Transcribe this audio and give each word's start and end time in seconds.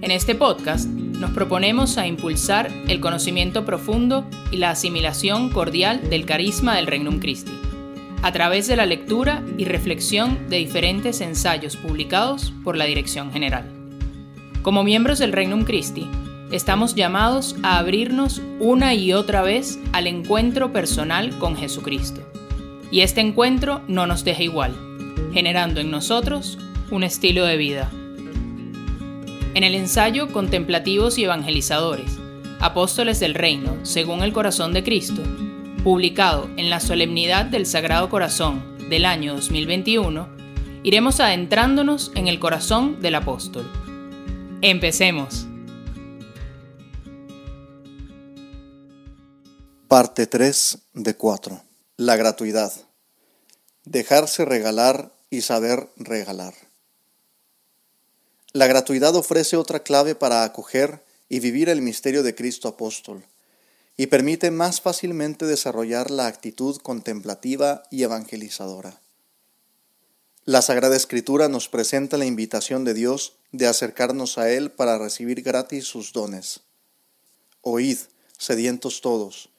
En 0.00 0.12
este 0.12 0.36
podcast 0.36 0.88
nos 0.88 1.32
proponemos 1.32 1.98
a 1.98 2.06
impulsar 2.06 2.70
el 2.86 3.00
conocimiento 3.00 3.64
profundo 3.64 4.24
y 4.52 4.58
la 4.58 4.70
asimilación 4.70 5.50
cordial 5.50 6.08
del 6.08 6.24
carisma 6.24 6.76
del 6.76 6.86
Regnum 6.86 7.18
Christi, 7.18 7.50
a 8.22 8.30
través 8.30 8.68
de 8.68 8.76
la 8.76 8.86
lectura 8.86 9.42
y 9.56 9.64
reflexión 9.64 10.48
de 10.48 10.58
diferentes 10.58 11.20
ensayos 11.20 11.76
publicados 11.76 12.52
por 12.62 12.76
la 12.76 12.84
Dirección 12.84 13.32
General. 13.32 13.68
Como 14.62 14.84
miembros 14.84 15.18
del 15.18 15.32
Regnum 15.32 15.64
Christi, 15.64 16.08
estamos 16.52 16.94
llamados 16.94 17.56
a 17.64 17.78
abrirnos 17.78 18.40
una 18.60 18.94
y 18.94 19.12
otra 19.12 19.42
vez 19.42 19.80
al 19.90 20.06
encuentro 20.06 20.72
personal 20.72 21.36
con 21.38 21.56
Jesucristo. 21.56 22.20
Y 22.92 23.00
este 23.00 23.20
encuentro 23.20 23.82
no 23.88 24.06
nos 24.06 24.22
deja 24.22 24.44
igual, 24.44 24.76
generando 25.32 25.80
en 25.80 25.90
nosotros 25.90 26.56
un 26.92 27.02
estilo 27.02 27.44
de 27.44 27.56
vida. 27.56 27.90
En 29.58 29.64
el 29.64 29.74
ensayo 29.74 30.32
Contemplativos 30.32 31.18
y 31.18 31.24
Evangelizadores, 31.24 32.12
Apóstoles 32.60 33.18
del 33.18 33.34
Reino, 33.34 33.84
según 33.84 34.22
el 34.22 34.32
corazón 34.32 34.72
de 34.72 34.84
Cristo, 34.84 35.20
publicado 35.82 36.48
en 36.56 36.70
la 36.70 36.78
Solemnidad 36.78 37.44
del 37.44 37.66
Sagrado 37.66 38.08
Corazón 38.08 38.78
del 38.88 39.04
año 39.04 39.34
2021, 39.34 40.28
iremos 40.84 41.18
adentrándonos 41.18 42.12
en 42.14 42.28
el 42.28 42.38
corazón 42.38 43.00
del 43.00 43.16
apóstol. 43.16 43.68
Empecemos. 44.62 45.48
Parte 49.88 50.28
3 50.28 50.78
de 50.94 51.16
4. 51.16 51.60
La 51.96 52.14
gratuidad. 52.14 52.72
Dejarse 53.84 54.44
regalar 54.44 55.10
y 55.30 55.40
saber 55.40 55.88
regalar. 55.96 56.67
La 58.54 58.66
gratuidad 58.66 59.14
ofrece 59.14 59.56
otra 59.56 59.82
clave 59.82 60.14
para 60.14 60.42
acoger 60.42 61.04
y 61.28 61.40
vivir 61.40 61.68
el 61.68 61.82
misterio 61.82 62.22
de 62.22 62.34
Cristo 62.34 62.68
apóstol 62.68 63.24
y 63.96 64.06
permite 64.06 64.50
más 64.50 64.80
fácilmente 64.80 65.44
desarrollar 65.44 66.10
la 66.10 66.26
actitud 66.26 66.76
contemplativa 66.76 67.82
y 67.90 68.04
evangelizadora. 68.04 69.00
La 70.44 70.62
Sagrada 70.62 70.96
Escritura 70.96 71.48
nos 71.48 71.68
presenta 71.68 72.16
la 72.16 72.24
invitación 72.24 72.84
de 72.84 72.94
Dios 72.94 73.34
de 73.52 73.66
acercarnos 73.66 74.38
a 74.38 74.50
Él 74.50 74.70
para 74.70 74.96
recibir 74.96 75.42
gratis 75.42 75.84
sus 75.84 76.14
dones. 76.14 76.60
Oíd, 77.60 77.98
sedientos 78.38 79.02
todos, 79.02 79.50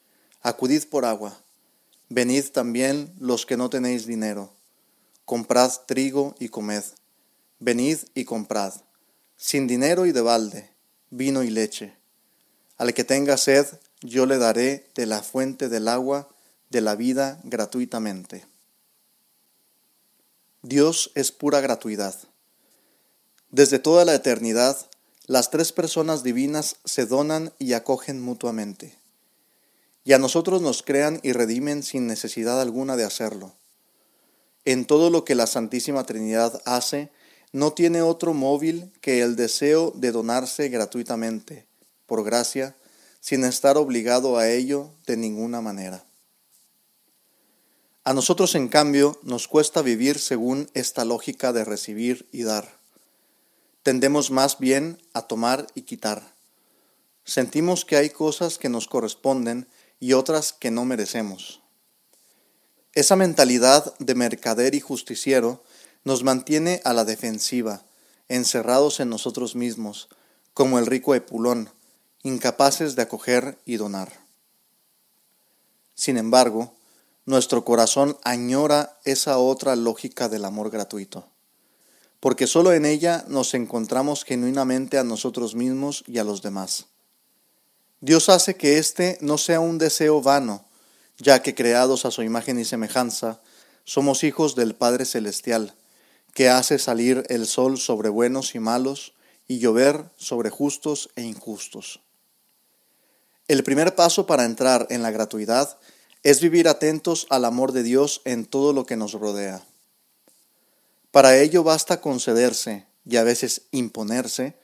acudid 0.42 0.84
por 0.88 1.04
agua, 1.04 1.38
venid 2.08 2.46
también 2.46 3.14
los 3.20 3.46
que 3.46 3.56
no 3.56 3.70
tenéis 3.70 4.06
dinero, 4.06 4.52
comprad 5.26 5.70
trigo 5.86 6.34
y 6.40 6.48
comed, 6.48 6.82
venid 7.60 7.98
y 8.14 8.24
comprad, 8.24 8.72
sin 9.40 9.66
dinero 9.66 10.04
y 10.04 10.12
de 10.12 10.20
balde, 10.20 10.70
vino 11.08 11.42
y 11.42 11.48
leche. 11.48 11.96
Al 12.76 12.92
que 12.92 13.04
tenga 13.04 13.38
sed, 13.38 13.66
yo 14.02 14.26
le 14.26 14.36
daré 14.36 14.86
de 14.94 15.06
la 15.06 15.22
fuente 15.22 15.70
del 15.70 15.88
agua 15.88 16.28
de 16.68 16.82
la 16.82 16.94
vida 16.94 17.40
gratuitamente. 17.44 18.44
Dios 20.60 21.10
es 21.14 21.32
pura 21.32 21.60
gratuidad. 21.60 22.14
Desde 23.50 23.78
toda 23.78 24.04
la 24.04 24.14
eternidad, 24.14 24.76
las 25.26 25.50
tres 25.50 25.72
personas 25.72 26.22
divinas 26.22 26.76
se 26.84 27.06
donan 27.06 27.54
y 27.58 27.72
acogen 27.72 28.20
mutuamente. 28.20 28.94
Y 30.04 30.12
a 30.12 30.18
nosotros 30.18 30.60
nos 30.60 30.82
crean 30.82 31.18
y 31.22 31.32
redimen 31.32 31.82
sin 31.82 32.06
necesidad 32.06 32.60
alguna 32.60 32.94
de 32.96 33.04
hacerlo. 33.04 33.54
En 34.66 34.84
todo 34.84 35.08
lo 35.08 35.24
que 35.24 35.34
la 35.34 35.46
Santísima 35.46 36.04
Trinidad 36.04 36.60
hace, 36.66 37.10
no 37.52 37.72
tiene 37.72 38.02
otro 38.02 38.34
móvil 38.34 38.92
que 39.00 39.22
el 39.22 39.36
deseo 39.36 39.92
de 39.96 40.12
donarse 40.12 40.68
gratuitamente, 40.68 41.66
por 42.06 42.24
gracia, 42.24 42.76
sin 43.20 43.44
estar 43.44 43.76
obligado 43.76 44.38
a 44.38 44.48
ello 44.48 44.90
de 45.06 45.16
ninguna 45.16 45.60
manera. 45.60 46.04
A 48.04 48.14
nosotros, 48.14 48.54
en 48.54 48.68
cambio, 48.68 49.18
nos 49.22 49.46
cuesta 49.46 49.82
vivir 49.82 50.18
según 50.18 50.70
esta 50.74 51.04
lógica 51.04 51.52
de 51.52 51.64
recibir 51.64 52.28
y 52.32 52.44
dar. 52.44 52.78
Tendemos 53.82 54.30
más 54.30 54.58
bien 54.58 55.00
a 55.12 55.22
tomar 55.22 55.66
y 55.74 55.82
quitar. 55.82 56.34
Sentimos 57.24 57.84
que 57.84 57.96
hay 57.96 58.10
cosas 58.10 58.58
que 58.58 58.68
nos 58.68 58.88
corresponden 58.88 59.68
y 60.00 60.14
otras 60.14 60.52
que 60.52 60.70
no 60.70 60.84
merecemos. 60.84 61.60
Esa 62.94 63.16
mentalidad 63.16 63.96
de 63.98 64.14
mercader 64.14 64.74
y 64.74 64.80
justiciero 64.80 65.62
nos 66.04 66.22
mantiene 66.22 66.80
a 66.84 66.92
la 66.92 67.04
defensiva, 67.04 67.82
encerrados 68.28 69.00
en 69.00 69.10
nosotros 69.10 69.54
mismos, 69.54 70.08
como 70.54 70.78
el 70.78 70.86
rico 70.86 71.14
Epulón, 71.14 71.70
incapaces 72.22 72.96
de 72.96 73.02
acoger 73.02 73.58
y 73.64 73.76
donar. 73.76 74.12
Sin 75.94 76.16
embargo, 76.16 76.72
nuestro 77.26 77.64
corazón 77.64 78.18
añora 78.24 78.98
esa 79.04 79.38
otra 79.38 79.76
lógica 79.76 80.28
del 80.28 80.44
amor 80.44 80.70
gratuito, 80.70 81.28
porque 82.18 82.46
solo 82.46 82.72
en 82.72 82.86
ella 82.86 83.24
nos 83.28 83.54
encontramos 83.54 84.24
genuinamente 84.24 84.98
a 84.98 85.04
nosotros 85.04 85.54
mismos 85.54 86.04
y 86.06 86.18
a 86.18 86.24
los 86.24 86.42
demás. 86.42 86.86
Dios 88.00 88.30
hace 88.30 88.56
que 88.56 88.78
éste 88.78 89.18
no 89.20 89.36
sea 89.36 89.60
un 89.60 89.76
deseo 89.76 90.22
vano, 90.22 90.64
ya 91.18 91.42
que 91.42 91.54
creados 91.54 92.06
a 92.06 92.10
su 92.10 92.22
imagen 92.22 92.58
y 92.58 92.64
semejanza, 92.64 93.40
somos 93.84 94.24
hijos 94.24 94.54
del 94.54 94.74
Padre 94.74 95.04
Celestial, 95.04 95.74
que 96.34 96.48
hace 96.48 96.78
salir 96.78 97.24
el 97.28 97.46
sol 97.46 97.78
sobre 97.78 98.08
buenos 98.08 98.54
y 98.54 98.58
malos 98.58 99.14
y 99.46 99.58
llover 99.58 100.04
sobre 100.16 100.50
justos 100.50 101.10
e 101.16 101.22
injustos. 101.22 102.00
El 103.48 103.64
primer 103.64 103.96
paso 103.96 104.26
para 104.26 104.44
entrar 104.44 104.86
en 104.90 105.02
la 105.02 105.10
gratuidad 105.10 105.78
es 106.22 106.40
vivir 106.40 106.68
atentos 106.68 107.26
al 107.30 107.44
amor 107.44 107.72
de 107.72 107.82
Dios 107.82 108.22
en 108.24 108.46
todo 108.46 108.72
lo 108.72 108.86
que 108.86 108.96
nos 108.96 109.12
rodea. 109.12 109.64
Para 111.10 111.36
ello 111.38 111.64
basta 111.64 112.00
concederse, 112.00 112.86
y 113.04 113.16
a 113.16 113.24
veces 113.24 113.62
imponerse, 113.72 114.54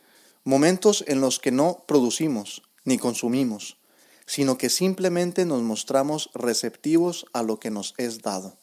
momentos 0.44 1.02
en 1.08 1.20
los 1.20 1.40
que 1.40 1.50
no 1.50 1.82
producimos 1.88 2.62
ni 2.84 2.98
consumimos, 2.98 3.78
sino 4.26 4.58
que 4.58 4.70
simplemente 4.70 5.44
nos 5.44 5.62
mostramos 5.62 6.30
receptivos 6.34 7.26
a 7.32 7.42
lo 7.42 7.58
que 7.58 7.70
nos 7.70 7.94
es 7.96 8.22
dado. 8.22 8.56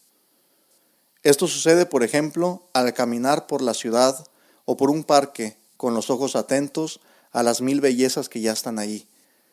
Esto 1.23 1.47
sucede, 1.47 1.85
por 1.85 2.03
ejemplo, 2.03 2.67
al 2.73 2.93
caminar 2.93 3.47
por 3.47 3.61
la 3.61 3.73
ciudad 3.73 4.27
o 4.65 4.75
por 4.75 4.89
un 4.89 5.05
parque 5.05 5.57
con 5.77 5.93
los 5.93 6.09
ojos 6.09 6.35
atentos 6.35 6.99
a 7.31 7.43
las 7.43 7.61
mil 7.61 7.79
bellezas 7.79 8.27
que 8.27 8.41
ya 8.41 8.51
están 8.51 8.77
ahí, 8.77 9.07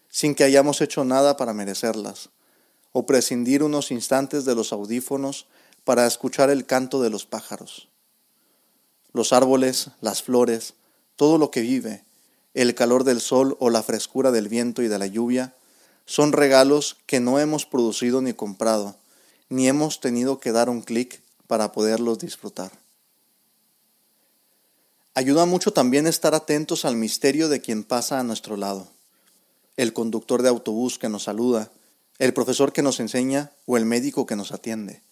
sin 0.08 0.34
que 0.34 0.42
hayamos 0.42 0.80
hecho 0.80 1.04
nada 1.04 1.36
para 1.36 1.54
merecerlas, 1.54 2.30
o 2.92 3.06
prescindir 3.06 3.62
unos 3.62 3.92
instantes 3.92 4.44
de 4.44 4.56
los 4.56 4.72
audífonos 4.72 5.46
para 5.84 6.06
escuchar 6.06 6.50
el 6.50 6.66
canto 6.66 7.00
de 7.00 7.10
los 7.10 7.24
pájaros. 7.24 7.88
Los 9.12 9.32
árboles, 9.32 9.90
las 10.00 10.24
flores, 10.24 10.74
todo 11.14 11.38
lo 11.38 11.52
que 11.52 11.60
vive, 11.60 12.04
el 12.52 12.74
calor 12.74 13.04
del 13.04 13.20
sol 13.20 13.56
o 13.60 13.70
la 13.70 13.84
frescura 13.84 14.32
del 14.32 14.48
viento 14.48 14.82
y 14.82 14.88
de 14.88 14.98
la 14.98 15.06
lluvia, 15.06 15.54
son 16.04 16.32
regalos 16.32 16.96
que 17.06 17.20
no 17.20 17.38
hemos 17.38 17.64
producido 17.64 18.22
ni 18.22 18.32
comprado, 18.32 18.96
ni 19.48 19.68
hemos 19.68 20.00
tenido 20.00 20.40
que 20.40 20.50
dar 20.50 20.68
un 20.68 20.82
clic 20.82 21.22
para 21.50 21.72
poderlos 21.72 22.20
disfrutar. 22.20 22.70
Ayuda 25.14 25.46
mucho 25.46 25.72
también 25.72 26.06
estar 26.06 26.32
atentos 26.32 26.84
al 26.84 26.94
misterio 26.94 27.48
de 27.48 27.60
quien 27.60 27.82
pasa 27.82 28.20
a 28.20 28.22
nuestro 28.22 28.56
lado 28.56 28.86
el 29.76 29.92
conductor 29.92 30.42
de 30.42 30.48
autobús 30.48 30.96
que 30.96 31.08
nos 31.08 31.24
saluda, 31.24 31.72
el 32.20 32.32
profesor 32.32 32.72
que 32.72 32.82
nos 32.82 33.00
enseña 33.00 33.50
o 33.66 33.76
el 33.76 33.84
médico 33.84 34.26
que 34.26 34.36
nos 34.36 34.52
atiende. 34.52 35.02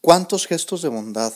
Cuántos 0.00 0.46
gestos 0.46 0.80
de 0.80 0.88
bondad, 0.88 1.34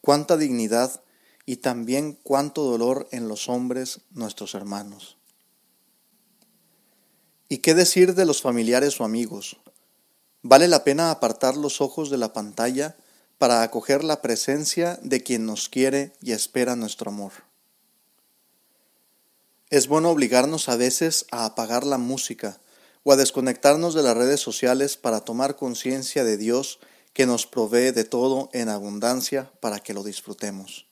cuánta 0.00 0.38
dignidad 0.38 1.02
y 1.44 1.56
también 1.56 2.18
cuánto 2.22 2.62
dolor 2.62 3.08
en 3.10 3.28
los 3.28 3.50
hombres 3.50 4.00
nuestros 4.10 4.54
hermanos. 4.54 5.18
¿Y 7.50 7.58
qué 7.58 7.74
decir 7.74 8.14
de 8.14 8.24
los 8.24 8.40
familiares 8.40 8.98
o 9.02 9.04
amigos? 9.04 9.58
Vale 10.42 10.68
la 10.68 10.84
pena 10.84 11.10
apartar 11.10 11.56
los 11.56 11.80
ojos 11.80 12.10
de 12.10 12.18
la 12.18 12.32
pantalla 12.32 12.96
para 13.38 13.62
acoger 13.62 14.04
la 14.04 14.22
presencia 14.22 14.98
de 15.02 15.22
quien 15.22 15.46
nos 15.46 15.68
quiere 15.68 16.12
y 16.20 16.32
espera 16.32 16.76
nuestro 16.76 17.10
amor. 17.10 17.32
Es 19.70 19.86
bueno 19.86 20.10
obligarnos 20.10 20.68
a 20.68 20.76
veces 20.76 21.26
a 21.30 21.44
apagar 21.44 21.84
la 21.84 21.98
música 21.98 22.58
o 23.04 23.12
a 23.12 23.16
desconectarnos 23.16 23.94
de 23.94 24.02
las 24.02 24.16
redes 24.16 24.40
sociales 24.40 24.96
para 24.96 25.20
tomar 25.20 25.56
conciencia 25.56 26.24
de 26.24 26.36
Dios 26.36 26.78
que 27.12 27.26
nos 27.26 27.46
provee 27.46 27.90
de 27.90 28.04
todo 28.04 28.48
en 28.52 28.68
abundancia 28.68 29.50
para 29.60 29.80
que 29.80 29.92
lo 29.92 30.04
disfrutemos. 30.04 30.86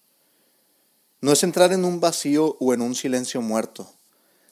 No 1.20 1.32
es 1.32 1.42
entrar 1.42 1.72
en 1.72 1.84
un 1.84 2.00
vacío 2.00 2.56
o 2.60 2.74
en 2.74 2.82
un 2.82 2.94
silencio 2.94 3.40
muerto, 3.40 3.90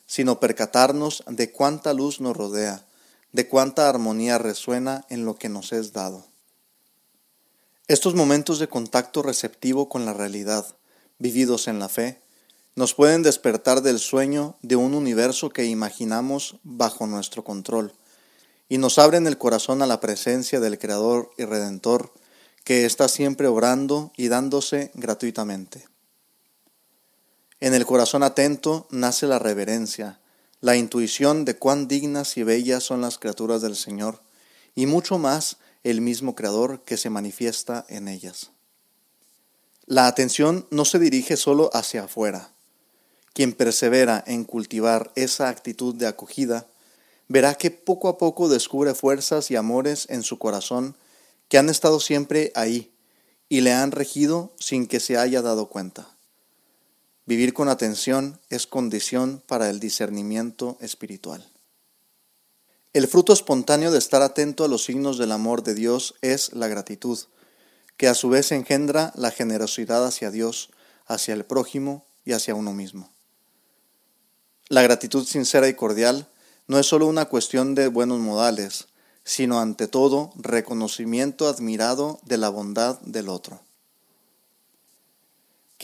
sino 0.07 0.41
percatarnos 0.41 1.25
de 1.27 1.53
cuánta 1.53 1.93
luz 1.93 2.21
nos 2.21 2.37
rodea, 2.37 2.87
de 3.35 3.49
cuánta 3.49 3.89
armonía 3.89 4.39
resuena 4.39 5.05
en 5.11 5.25
lo 5.25 5.35
que 5.35 5.49
nos 5.49 5.73
es 5.73 5.93
dado. 5.93 6.25
Estos 7.89 8.15
momentos 8.15 8.61
de 8.61 8.69
contacto 8.69 9.23
receptivo 9.23 9.89
con 9.89 10.07
la 10.07 10.15
realidad, 10.15 10.65
vividos 11.19 11.67
en 11.67 11.81
la 11.81 11.89
fe, 11.89 12.23
nos 12.77 12.95
pueden 12.95 13.25
despertar 13.25 13.83
del 13.83 13.99
sueño 13.99 14.57
de 14.63 14.77
un 14.77 14.95
universo 14.95 15.51
que 15.51 15.65
imaginamos 15.65 16.61
bajo 16.63 17.09
nuestro 17.09 17.43
control 17.43 17.93
y 18.69 18.79
nos 18.79 19.01
abren 19.01 19.27
el 19.27 19.37
corazón 19.37 19.83
a 19.83 19.87
la 19.87 19.99
presencia 19.99 20.61
del 20.61 20.79
Creador 20.79 21.33
y 21.37 21.45
Redentor 21.45 22.15
que 22.63 22.87
está 22.87 23.09
siempre 23.09 23.49
obrando 23.49 24.13
y 24.17 24.29
dándose 24.29 24.93
gratuitamente. 24.95 25.89
En 27.59 27.75
el 27.75 27.85
corazón 27.85 28.23
atento 28.23 28.87
nace 28.91 29.27
la 29.27 29.41
reverencia, 29.41 30.21
la 30.65 30.77
intuición 30.77 31.45
de 31.45 31.59
cuán 31.59 31.89
dignas 31.89 32.39
y 32.39 32.43
bellas 32.43 32.83
son 32.83 33.03
las 33.03 33.19
criaturas 33.19 33.61
del 33.61 33.77
Señor, 33.77 34.23
y 34.75 34.87
mucho 34.87 35.19
más 35.19 35.59
el 35.83 36.01
mismo 36.01 36.35
Creador 36.35 36.81
que 36.85 36.97
se 36.97 37.11
manifiesta 37.11 37.85
en 37.91 38.09
ellas. 38.09 38.51
La 39.85 40.07
atención 40.07 40.67
no 40.71 40.87
se 40.87 40.99
dirige 40.99 41.37
solo 41.37 41.69
hacia 41.75 42.05
afuera. 42.05 42.51
Quien 43.35 43.53
persevera 43.53 44.25
en 44.27 44.45
cultivar 44.45 45.13
esa 45.17 45.51
actitud 45.51 45.95
de 45.97 46.07
acogida, 46.07 46.67
verá 47.29 47.57
que 47.57 47.71
poco 47.71 48.09
a 48.09 48.17
poco 48.17 48.49
descubre 48.49 48.95
fuerzas 48.95 49.51
y 49.51 49.57
amores 49.57 50.07
en 50.09 50.23
su 50.23 50.39
corazón 50.39 50.97
que 51.49 51.59
han 51.59 51.69
estado 51.69 52.01
siempre 52.01 52.53
ahí 52.55 52.91
y 53.51 53.61
le 53.61 53.75
han 53.75 53.91
regido 53.91 54.55
sin 54.59 54.87
que 54.87 54.99
se 54.99 55.19
haya 55.19 55.43
dado 55.43 55.69
cuenta. 55.69 56.14
Vivir 57.27 57.55
con 57.55 57.71
atención 57.71 58.39
es 58.51 58.67
condición 58.67 59.43
para 59.47 59.71
el 59.71 59.81
discernimiento 59.81 60.77
espiritual. 60.81 61.49
El 62.93 63.09
fruto 63.09 63.33
espontáneo 63.33 63.91
de 63.91 63.99
estar 63.99 64.21
atento 64.21 64.65
a 64.65 64.69
los 64.69 64.85
signos 64.85 65.17
del 65.17 65.33
amor 65.33 65.63
de 65.63 65.75
Dios 65.75 66.15
es 66.21 66.53
la 66.53 66.69
gratitud, 66.69 67.19
que 67.97 68.09
a 68.09 68.15
su 68.15 68.29
vez 68.29 68.53
engendra 68.53 69.13
la 69.17 69.31
generosidad 69.31 70.07
hacia 70.07 70.31
Dios, 70.31 70.71
hacia 71.07 71.35
el 71.35 71.45
prójimo 71.45 72.05
y 72.27 72.33
hacia 72.33 72.55
uno 72.55 72.75
mismo. 72.75 73.11
La 74.69 74.83
gratitud 74.83 75.27
sincera 75.27 75.67
y 75.69 75.75
cordial 75.75 76.29
no 76.69 76.79
es 76.79 76.87
solo 76.87 77.07
una 77.07 77.25
cuestión 77.25 77.75
de 77.75 77.89
buenos 77.89 78.21
modales, 78.21 78.87
sino 79.25 79.61
ante 79.61 79.89
todo 79.89 80.33
reconocimiento 80.37 81.49
admirado 81.49 82.21
de 82.23 82.37
la 82.37 82.51
bondad 82.51 83.01
del 83.01 83.29
otro. 83.29 83.64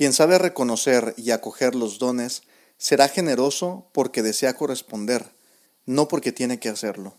Quien 0.00 0.14
sabe 0.14 0.38
reconocer 0.38 1.12
y 1.18 1.30
acoger 1.30 1.74
los 1.74 1.98
dones 1.98 2.40
será 2.78 3.06
generoso 3.06 3.86
porque 3.92 4.22
desea 4.22 4.54
corresponder, 4.54 5.28
no 5.84 6.08
porque 6.08 6.32
tiene 6.32 6.58
que 6.58 6.70
hacerlo. 6.70 7.12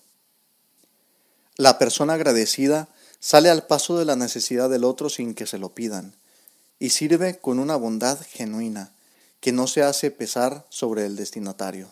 La 1.57 1.77
persona 1.77 2.13
agradecida 2.13 2.89
sale 3.19 3.51
al 3.51 3.67
paso 3.67 3.99
de 3.99 4.05
la 4.05 4.15
necesidad 4.15 4.67
del 4.67 4.83
otro 4.83 5.11
sin 5.11 5.35
que 5.35 5.45
se 5.45 5.59
lo 5.59 5.75
pidan, 5.75 6.15
y 6.79 6.89
sirve 6.89 7.37
con 7.37 7.59
una 7.59 7.75
bondad 7.75 8.19
genuina 8.27 8.91
que 9.41 9.51
no 9.51 9.67
se 9.67 9.83
hace 9.83 10.09
pesar 10.09 10.65
sobre 10.69 11.05
el 11.05 11.15
destinatario. 11.15 11.87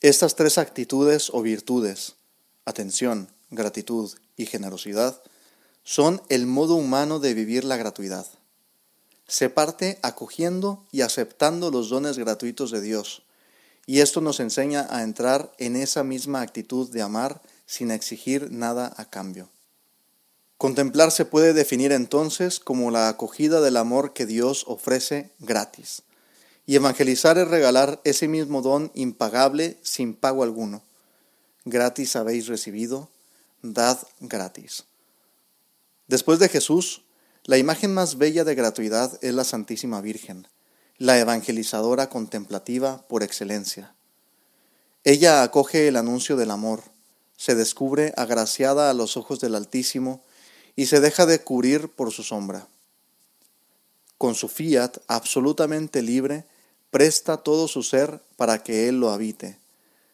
Estas 0.00 0.36
tres 0.36 0.58
actitudes 0.58 1.28
o 1.30 1.42
virtudes, 1.42 2.14
atención, 2.66 3.26
gratitud 3.50 4.12
y 4.36 4.46
generosidad, 4.46 5.20
son 5.84 6.22
el 6.28 6.46
modo 6.46 6.74
humano 6.74 7.18
de 7.18 7.34
vivir 7.34 7.64
la 7.64 7.76
gratuidad. 7.76 8.26
Se 9.26 9.50
parte 9.50 9.98
acogiendo 10.02 10.84
y 10.92 11.00
aceptando 11.00 11.70
los 11.70 11.88
dones 11.88 12.18
gratuitos 12.18 12.70
de 12.70 12.80
Dios, 12.80 13.22
y 13.86 14.00
esto 14.00 14.20
nos 14.20 14.40
enseña 14.40 14.86
a 14.90 15.02
entrar 15.02 15.52
en 15.58 15.76
esa 15.76 16.04
misma 16.04 16.40
actitud 16.40 16.90
de 16.90 17.02
amar 17.02 17.40
sin 17.66 17.90
exigir 17.90 18.52
nada 18.52 18.92
a 18.96 19.06
cambio. 19.06 19.48
Contemplar 20.58 21.10
se 21.10 21.24
puede 21.24 21.52
definir 21.52 21.90
entonces 21.90 22.60
como 22.60 22.90
la 22.90 23.08
acogida 23.08 23.60
del 23.60 23.76
amor 23.76 24.12
que 24.12 24.26
Dios 24.26 24.64
ofrece 24.68 25.32
gratis 25.40 26.02
y 26.66 26.76
evangelizar 26.76 27.38
es 27.38 27.48
regalar 27.48 28.00
ese 28.04 28.28
mismo 28.28 28.62
don 28.62 28.90
impagable 28.94 29.78
sin 29.82 30.14
pago 30.14 30.42
alguno. 30.42 30.82
Gratis 31.64 32.16
habéis 32.16 32.46
recibido, 32.46 33.08
dad 33.62 33.98
gratis. 34.20 34.84
Después 36.08 36.38
de 36.38 36.48
Jesús, 36.48 37.02
la 37.44 37.58
imagen 37.58 37.92
más 37.94 38.18
bella 38.18 38.44
de 38.44 38.54
gratuidad 38.54 39.18
es 39.22 39.34
la 39.34 39.44
Santísima 39.44 40.00
Virgen, 40.00 40.46
la 40.98 41.18
evangelizadora 41.18 42.08
contemplativa 42.08 43.06
por 43.08 43.22
excelencia. 43.22 43.94
Ella 45.04 45.42
acoge 45.42 45.88
el 45.88 45.96
anuncio 45.96 46.36
del 46.36 46.50
amor, 46.50 46.82
se 47.36 47.54
descubre 47.54 48.12
agraciada 48.16 48.90
a 48.90 48.94
los 48.94 49.16
ojos 49.16 49.40
del 49.40 49.56
Altísimo 49.56 50.22
y 50.76 50.86
se 50.86 51.00
deja 51.00 51.26
de 51.26 51.40
cubrir 51.40 51.88
por 51.88 52.12
su 52.12 52.22
sombra. 52.22 52.68
Con 54.16 54.36
su 54.36 54.48
fiat 54.48 54.98
absolutamente 55.08 56.02
libre, 56.02 56.44
presta 56.92 57.38
todo 57.38 57.66
su 57.66 57.82
ser 57.82 58.22
para 58.36 58.62
que 58.62 58.88
Él 58.88 59.00
lo 59.00 59.10
habite, 59.10 59.58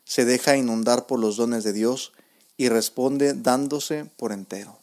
se 0.05 0.25
deja 0.25 0.57
inundar 0.57 1.07
por 1.07 1.19
los 1.19 1.37
dones 1.37 1.65
de 1.65 1.75
Dios 1.75 2.13
y 2.57 2.71
responde 2.71 3.35
dándose 3.35 4.07
por 4.17 4.33
entero. 4.33 4.78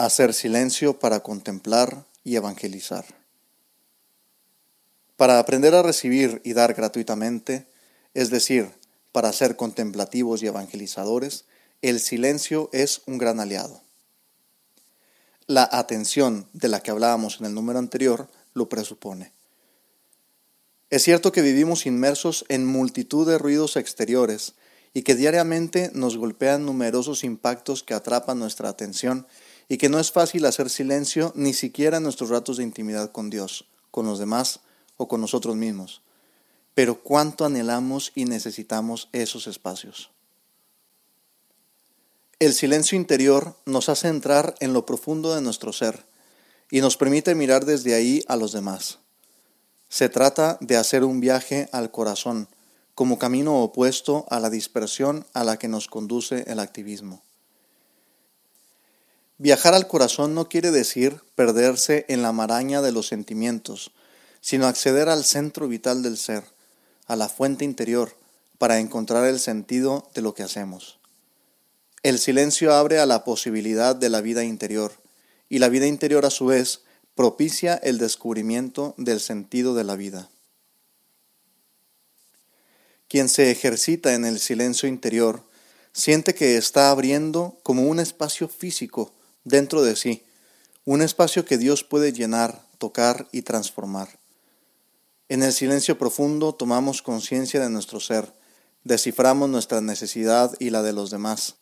Hacer 0.00 0.32
silencio 0.32 0.98
para 0.98 1.20
contemplar 1.20 2.06
y 2.24 2.36
evangelizar. 2.36 3.04
Para 5.18 5.38
aprender 5.38 5.74
a 5.74 5.82
recibir 5.82 6.40
y 6.42 6.54
dar 6.54 6.72
gratuitamente, 6.72 7.66
es 8.14 8.30
decir, 8.30 8.70
para 9.12 9.30
ser 9.34 9.56
contemplativos 9.56 10.42
y 10.42 10.46
evangelizadores, 10.46 11.44
el 11.82 12.00
silencio 12.00 12.70
es 12.72 13.02
un 13.04 13.18
gran 13.18 13.40
aliado. 13.40 13.82
La 15.46 15.68
atención 15.70 16.48
de 16.54 16.68
la 16.68 16.80
que 16.80 16.92
hablábamos 16.92 17.38
en 17.38 17.44
el 17.44 17.54
número 17.54 17.78
anterior 17.78 18.30
lo 18.54 18.70
presupone. 18.70 19.34
Es 20.88 21.02
cierto 21.02 21.30
que 21.30 21.42
vivimos 21.42 21.84
inmersos 21.84 22.46
en 22.48 22.64
multitud 22.64 23.28
de 23.28 23.36
ruidos 23.36 23.76
exteriores 23.76 24.54
y 24.94 25.02
que 25.02 25.14
diariamente 25.14 25.90
nos 25.92 26.16
golpean 26.16 26.64
numerosos 26.64 27.22
impactos 27.22 27.82
que 27.82 27.92
atrapan 27.92 28.38
nuestra 28.38 28.70
atención 28.70 29.26
y 29.70 29.78
que 29.78 29.88
no 29.88 30.00
es 30.00 30.10
fácil 30.10 30.44
hacer 30.46 30.68
silencio 30.68 31.32
ni 31.36 31.54
siquiera 31.54 31.98
en 31.98 32.02
nuestros 32.02 32.28
ratos 32.28 32.56
de 32.56 32.64
intimidad 32.64 33.12
con 33.12 33.30
Dios, 33.30 33.66
con 33.92 34.04
los 34.04 34.18
demás 34.18 34.58
o 34.96 35.06
con 35.06 35.20
nosotros 35.20 35.54
mismos. 35.54 36.02
Pero 36.74 37.00
cuánto 37.00 37.44
anhelamos 37.44 38.10
y 38.16 38.24
necesitamos 38.24 39.08
esos 39.12 39.46
espacios. 39.46 40.10
El 42.40 42.52
silencio 42.52 42.96
interior 42.96 43.54
nos 43.64 43.88
hace 43.88 44.08
entrar 44.08 44.56
en 44.58 44.72
lo 44.72 44.84
profundo 44.84 45.36
de 45.36 45.40
nuestro 45.40 45.72
ser 45.72 46.04
y 46.68 46.80
nos 46.80 46.96
permite 46.96 47.36
mirar 47.36 47.64
desde 47.64 47.94
ahí 47.94 48.24
a 48.26 48.34
los 48.34 48.50
demás. 48.50 48.98
Se 49.88 50.08
trata 50.08 50.58
de 50.60 50.78
hacer 50.78 51.04
un 51.04 51.20
viaje 51.20 51.68
al 51.70 51.92
corazón, 51.92 52.48
como 52.96 53.20
camino 53.20 53.62
opuesto 53.62 54.26
a 54.30 54.40
la 54.40 54.50
dispersión 54.50 55.26
a 55.32 55.44
la 55.44 55.58
que 55.58 55.68
nos 55.68 55.86
conduce 55.86 56.42
el 56.48 56.58
activismo. 56.58 57.22
Viajar 59.42 59.72
al 59.72 59.88
corazón 59.88 60.34
no 60.34 60.50
quiere 60.50 60.70
decir 60.70 61.22
perderse 61.34 62.04
en 62.08 62.20
la 62.20 62.30
maraña 62.30 62.82
de 62.82 62.92
los 62.92 63.06
sentimientos, 63.06 63.90
sino 64.42 64.66
acceder 64.66 65.08
al 65.08 65.24
centro 65.24 65.66
vital 65.66 66.02
del 66.02 66.18
ser, 66.18 66.44
a 67.06 67.16
la 67.16 67.30
fuente 67.30 67.64
interior, 67.64 68.14
para 68.58 68.80
encontrar 68.80 69.24
el 69.24 69.40
sentido 69.40 70.06
de 70.14 70.20
lo 70.20 70.34
que 70.34 70.42
hacemos. 70.42 70.98
El 72.02 72.18
silencio 72.18 72.74
abre 72.74 73.00
a 73.00 73.06
la 73.06 73.24
posibilidad 73.24 73.96
de 73.96 74.10
la 74.10 74.20
vida 74.20 74.44
interior, 74.44 74.92
y 75.48 75.58
la 75.58 75.70
vida 75.70 75.86
interior 75.86 76.26
a 76.26 76.30
su 76.30 76.44
vez 76.44 76.82
propicia 77.14 77.76
el 77.76 77.96
descubrimiento 77.96 78.94
del 78.98 79.20
sentido 79.20 79.74
de 79.74 79.84
la 79.84 79.96
vida. 79.96 80.28
Quien 83.08 83.30
se 83.30 83.50
ejercita 83.50 84.12
en 84.12 84.26
el 84.26 84.38
silencio 84.38 84.86
interior 84.86 85.42
siente 85.94 86.34
que 86.34 86.58
está 86.58 86.90
abriendo 86.90 87.56
como 87.62 87.84
un 87.84 88.00
espacio 88.00 88.46
físico 88.46 89.14
dentro 89.44 89.82
de 89.82 89.96
sí, 89.96 90.24
un 90.84 91.02
espacio 91.02 91.44
que 91.44 91.58
Dios 91.58 91.84
puede 91.84 92.12
llenar, 92.12 92.66
tocar 92.78 93.28
y 93.32 93.42
transformar. 93.42 94.18
En 95.28 95.42
el 95.42 95.52
silencio 95.52 95.98
profundo 95.98 96.54
tomamos 96.54 97.02
conciencia 97.02 97.60
de 97.60 97.70
nuestro 97.70 98.00
ser, 98.00 98.34
desciframos 98.84 99.48
nuestra 99.48 99.80
necesidad 99.80 100.52
y 100.58 100.70
la 100.70 100.82
de 100.82 100.92
los 100.92 101.10
demás. 101.10 101.56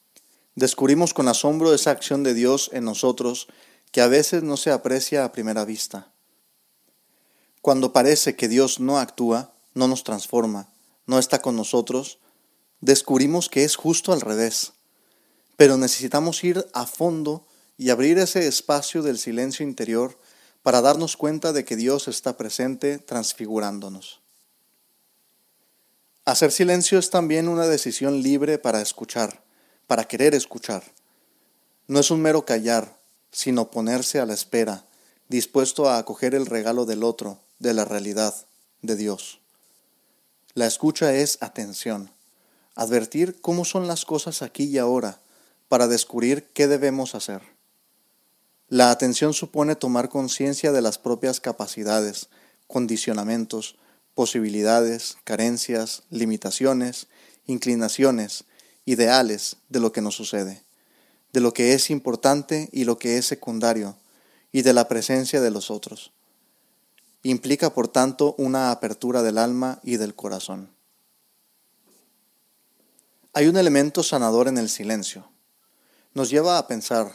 Descubrimos 0.55 1.15
con 1.15 1.29
asombro 1.29 1.75
esa 1.75 1.91
acción 1.91 2.23
de 2.23 2.35
Dios 2.35 2.71
en 2.73 2.85
nosotros 2.85 3.49
que 3.93 4.01
a 4.01 4.09
veces 4.09 4.43
no 4.43 4.57
se 4.57 4.71
aprecia 4.71 5.25
a 5.25 5.33
primera 5.33 5.65
vista. 5.65 6.13
Cuando 7.61 7.93
parece 7.93 8.37
que 8.37 8.49
Dios 8.49 8.81
no 8.81 8.99
actúa, 8.99 9.53
no 9.75 9.89
nos 9.89 10.05
transforma, 10.05 10.71
no 11.07 11.19
está 11.19 11.43
con 11.43 11.57
nosotros, 11.57 12.19
descubrimos 12.81 13.49
que 13.49 13.65
es 13.65 13.77
justo 13.77 14.13
al 14.13 14.21
revés. 14.21 14.75
Pero 15.57 15.77
necesitamos 15.77 16.45
ir 16.45 16.65
a 16.73 16.87
fondo 16.87 17.48
y 17.79 17.91
abrir 17.91 18.19
ese 18.19 18.47
espacio 18.47 19.03
del 19.03 19.19
silencio 19.19 19.65
interior 19.65 20.19
para 20.63 20.83
darnos 20.83 21.17
cuenta 21.17 21.53
de 21.53 21.65
que 21.65 21.77
Dios 21.77 22.09
está 22.09 22.37
presente 22.37 22.99
transfigurándonos. 22.99 24.21
Hacer 26.25 26.53
silencio 26.53 26.99
es 26.99 27.09
también 27.09 27.49
una 27.49 27.67
decisión 27.67 28.21
libre 28.21 28.59
para 28.59 28.83
escuchar, 28.83 29.43
para 29.87 30.05
querer 30.05 30.35
escuchar. 30.35 30.83
No 31.87 32.01
es 32.01 32.11
un 32.11 32.21
mero 32.21 32.45
callar, 32.45 32.99
sino 33.31 33.71
ponerse 33.71 34.19
a 34.19 34.27
la 34.27 34.35
espera, 34.35 34.85
dispuesto 35.29 35.89
a 35.89 35.97
acoger 35.97 36.35
el 36.35 36.47
regalo 36.47 36.85
del 36.85 37.05
otro, 37.05 37.41
de 37.61 37.73
la 37.73 37.85
realidad, 37.85 38.35
de 38.83 38.97
Dios. 38.97 39.41
La 40.55 40.67
escucha 40.67 41.15
es 41.15 41.39
atención, 41.41 42.11
advertir 42.75 43.41
cómo 43.41 43.65
son 43.65 43.87
las 43.87 44.05
cosas 44.05 44.43
aquí 44.43 44.65
y 44.65 44.79
ahora, 44.79 45.21
para 45.69 45.87
descubrir 45.87 46.49
qué 46.53 46.67
debemos 46.67 47.15
hacer. 47.15 47.58
La 48.69 48.91
atención 48.91 49.33
supone 49.33 49.77
tomar 49.77 50.11
conciencia 50.11 50.73
de 50.73 50.83
las 50.83 50.99
propias 50.99 51.41
capacidades, 51.41 52.29
condicionamientos, 52.67 53.77
posibilidades, 54.15 55.17
carencias, 55.25 56.03
limitaciones, 56.11 57.07
inclinaciones, 57.47 58.45
ideales 58.85 59.57
de 59.71 59.81
lo 59.81 59.93
que 59.93 60.03
nos 60.03 60.17
sucede, 60.17 60.63
de 61.33 61.41
lo 61.41 61.55
que 61.55 61.73
es 61.73 61.89
importante 61.89 62.69
y 62.71 62.85
lo 62.85 62.99
que 62.99 63.17
es 63.17 63.27
secundario, 63.27 63.97
y 64.53 64.63
de 64.63 64.75
la 64.75 64.87
presencia 64.87 65.41
de 65.41 65.51
los 65.51 65.71
otros. 65.71 66.13
Implica, 67.23 67.73
por 67.73 67.89
tanto, 67.89 68.35
una 68.37 68.71
apertura 68.71 69.23
del 69.23 69.39
alma 69.39 69.81
y 69.83 69.97
del 69.97 70.15
corazón. 70.15 70.71
Hay 73.33 73.47
un 73.47 73.57
elemento 73.57 74.03
sanador 74.03 74.49
en 74.49 74.59
el 74.59 74.69
silencio. 74.69 75.31
Nos 76.13 76.29
lleva 76.29 76.59
a 76.59 76.67
pensar, 76.67 77.13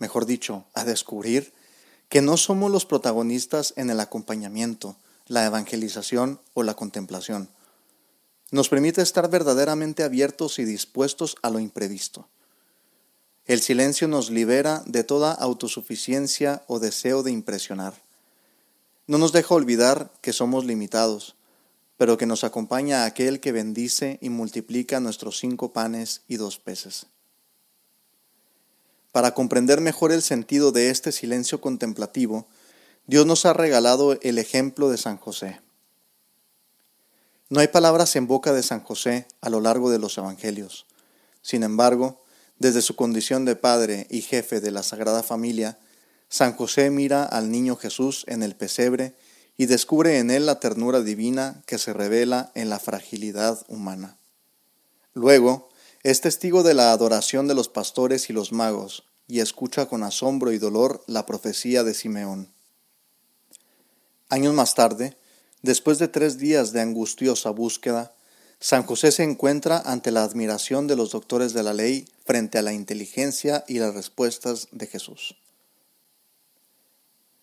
mejor 0.00 0.26
dicho, 0.26 0.64
a 0.74 0.84
descubrir 0.84 1.52
que 2.08 2.22
no 2.22 2.36
somos 2.36 2.72
los 2.72 2.86
protagonistas 2.86 3.72
en 3.76 3.88
el 3.90 4.00
acompañamiento, 4.00 4.96
la 5.28 5.46
evangelización 5.46 6.40
o 6.54 6.64
la 6.64 6.74
contemplación. 6.74 7.48
Nos 8.50 8.68
permite 8.68 9.00
estar 9.00 9.30
verdaderamente 9.30 10.02
abiertos 10.02 10.58
y 10.58 10.64
dispuestos 10.64 11.36
a 11.42 11.50
lo 11.50 11.60
imprevisto. 11.60 12.26
El 13.46 13.60
silencio 13.60 14.08
nos 14.08 14.30
libera 14.30 14.82
de 14.86 15.04
toda 15.04 15.32
autosuficiencia 15.32 16.64
o 16.66 16.80
deseo 16.80 17.22
de 17.22 17.30
impresionar. 17.30 17.94
No 19.06 19.18
nos 19.18 19.32
deja 19.32 19.54
olvidar 19.54 20.10
que 20.20 20.32
somos 20.32 20.64
limitados, 20.64 21.36
pero 21.96 22.16
que 22.16 22.26
nos 22.26 22.42
acompaña 22.44 23.04
aquel 23.04 23.40
que 23.40 23.52
bendice 23.52 24.18
y 24.20 24.30
multiplica 24.30 25.00
nuestros 25.00 25.38
cinco 25.38 25.72
panes 25.72 26.22
y 26.26 26.36
dos 26.36 26.58
peces. 26.58 27.06
Para 29.12 29.34
comprender 29.34 29.80
mejor 29.80 30.12
el 30.12 30.22
sentido 30.22 30.72
de 30.72 30.90
este 30.90 31.12
silencio 31.12 31.60
contemplativo, 31.60 32.46
Dios 33.06 33.26
nos 33.26 33.44
ha 33.44 33.52
regalado 33.52 34.18
el 34.22 34.38
ejemplo 34.38 34.88
de 34.88 34.98
San 34.98 35.16
José. 35.16 35.60
No 37.48 37.58
hay 37.58 37.66
palabras 37.68 38.14
en 38.14 38.28
boca 38.28 38.52
de 38.52 38.62
San 38.62 38.80
José 38.84 39.26
a 39.40 39.50
lo 39.50 39.60
largo 39.60 39.90
de 39.90 39.98
los 39.98 40.16
Evangelios. 40.16 40.86
Sin 41.42 41.64
embargo, 41.64 42.22
desde 42.60 42.82
su 42.82 42.94
condición 42.94 43.44
de 43.44 43.56
padre 43.56 44.06
y 44.10 44.20
jefe 44.20 44.60
de 44.60 44.70
la 44.70 44.84
Sagrada 44.84 45.24
Familia, 45.24 45.78
San 46.28 46.54
José 46.54 46.90
mira 46.90 47.24
al 47.24 47.50
niño 47.50 47.74
Jesús 47.74 48.24
en 48.28 48.44
el 48.44 48.54
pesebre 48.54 49.14
y 49.56 49.66
descubre 49.66 50.18
en 50.18 50.30
él 50.30 50.46
la 50.46 50.60
ternura 50.60 51.00
divina 51.00 51.62
que 51.66 51.78
se 51.78 51.92
revela 51.92 52.52
en 52.54 52.70
la 52.70 52.78
fragilidad 52.78 53.64
humana. 53.66 54.16
Luego, 55.12 55.69
es 56.02 56.22
testigo 56.22 56.62
de 56.62 56.74
la 56.74 56.92
adoración 56.92 57.46
de 57.46 57.54
los 57.54 57.68
pastores 57.68 58.30
y 58.30 58.32
los 58.32 58.52
magos 58.52 59.04
y 59.26 59.40
escucha 59.40 59.86
con 59.86 60.02
asombro 60.02 60.52
y 60.52 60.58
dolor 60.58 61.04
la 61.06 61.26
profecía 61.26 61.84
de 61.84 61.94
Simeón. 61.94 62.52
Años 64.28 64.54
más 64.54 64.74
tarde, 64.74 65.16
después 65.62 65.98
de 65.98 66.08
tres 66.08 66.38
días 66.38 66.72
de 66.72 66.80
angustiosa 66.80 67.50
búsqueda, 67.50 68.14
San 68.60 68.84
José 68.84 69.12
se 69.12 69.24
encuentra 69.24 69.78
ante 69.78 70.10
la 70.10 70.22
admiración 70.22 70.86
de 70.86 70.96
los 70.96 71.12
doctores 71.12 71.52
de 71.52 71.62
la 71.62 71.74
ley 71.74 72.06
frente 72.24 72.58
a 72.58 72.62
la 72.62 72.72
inteligencia 72.72 73.64
y 73.68 73.78
las 73.78 73.94
respuestas 73.94 74.68
de 74.72 74.86
Jesús. 74.86 75.36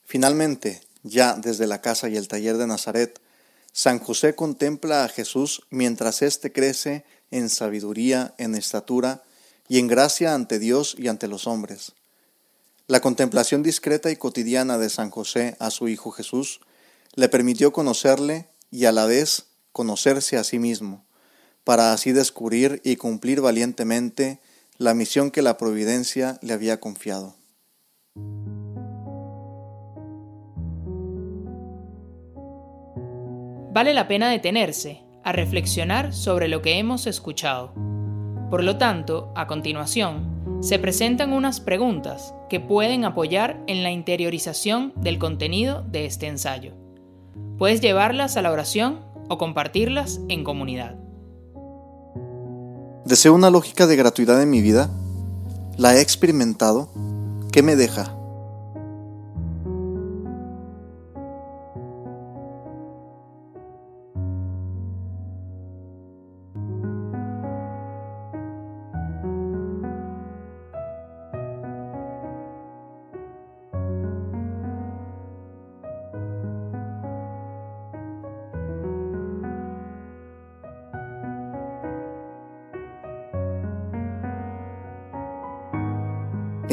Finalmente, 0.03 0.81
ya 1.03 1.33
desde 1.33 1.67
la 1.67 1.81
casa 1.81 2.09
y 2.09 2.17
el 2.17 2.27
taller 2.27 2.57
de 2.57 2.67
Nazaret, 2.67 3.19
San 3.71 3.99
José 3.99 4.35
contempla 4.35 5.03
a 5.03 5.09
Jesús 5.09 5.61
mientras 5.69 6.21
éste 6.21 6.51
crece 6.51 7.05
en 7.31 7.49
sabiduría, 7.49 8.33
en 8.37 8.55
estatura 8.55 9.23
y 9.67 9.79
en 9.79 9.87
gracia 9.87 10.33
ante 10.33 10.59
Dios 10.59 10.95
y 10.97 11.07
ante 11.07 11.27
los 11.27 11.47
hombres. 11.47 11.93
La 12.87 13.01
contemplación 13.01 13.63
discreta 13.63 14.11
y 14.11 14.15
cotidiana 14.15 14.77
de 14.77 14.89
San 14.89 15.09
José 15.09 15.57
a 15.59 15.71
su 15.71 15.87
Hijo 15.87 16.11
Jesús 16.11 16.61
le 17.15 17.27
permitió 17.29 17.73
conocerle 17.73 18.47
y 18.71 18.85
a 18.85 18.91
la 18.91 19.05
vez 19.05 19.47
conocerse 19.71 20.37
a 20.37 20.43
sí 20.43 20.59
mismo, 20.59 21.05
para 21.63 21.91
así 21.91 22.13
descubrir 22.13 22.81
y 22.83 22.95
cumplir 22.95 23.41
valientemente 23.41 24.39
la 24.77 24.93
misión 24.93 25.31
que 25.31 25.41
la 25.41 25.57
providencia 25.57 26.39
le 26.41 26.53
había 26.53 26.79
confiado. 26.79 27.35
Vale 33.73 33.93
la 33.93 34.07
pena 34.07 34.29
detenerse 34.29 35.06
a 35.27 35.33
reflexionar 35.33 36.13
sobre 36.13 36.47
lo 36.47 36.61
que 36.61 36.79
hemos 36.79 37.05
escuchado. 37.05 37.73
Por 38.49 38.63
lo 38.63 38.77
tanto, 38.77 39.33
a 39.35 39.45
continuación, 39.45 40.61
se 40.61 40.79
presentan 40.79 41.33
unas 41.33 41.59
preguntas 41.59 42.33
que 42.49 42.61
pueden 42.61 43.03
apoyar 43.03 43.61
en 43.67 43.83
la 43.83 43.91
interiorización 43.91 44.93
del 44.95 45.19
contenido 45.19 45.81
de 45.81 46.05
este 46.05 46.27
ensayo. 46.27 46.75
Puedes 47.57 47.81
llevarlas 47.81 48.37
a 48.37 48.41
la 48.41 48.53
oración 48.53 49.01
o 49.27 49.37
compartirlas 49.37 50.21
en 50.29 50.45
comunidad. 50.45 50.95
Deseo 53.03 53.33
una 53.33 53.49
lógica 53.49 53.85
de 53.85 53.97
gratuidad 53.97 54.41
en 54.41 54.49
mi 54.49 54.61
vida. 54.61 54.89
La 55.75 55.93
he 55.93 55.99
experimentado. 55.99 56.89
¿Qué 57.51 57.63
me 57.63 57.75
deja? 57.75 58.16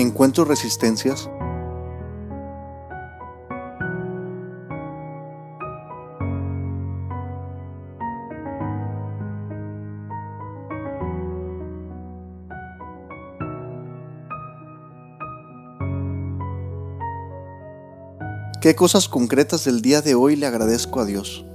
¿Encuentro 0.05 0.45
resistencias? 0.45 1.31
¿Qué 18.61 18.75
cosas 18.77 19.09
concretas 19.09 19.65
del 19.65 19.81
día 19.81 20.03
de 20.03 20.15
hoy 20.15 20.37
le 20.37 20.45
agradezco 20.45 21.01
a 21.01 21.07
Dios? 21.07 21.47